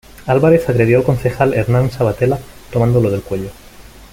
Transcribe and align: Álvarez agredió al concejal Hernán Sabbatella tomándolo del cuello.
Álvarez 0.25 0.67
agredió 0.67 0.97
al 0.97 1.03
concejal 1.03 1.53
Hernán 1.53 1.91
Sabbatella 1.91 2.39
tomándolo 2.71 3.11
del 3.11 3.21
cuello. 3.21 3.51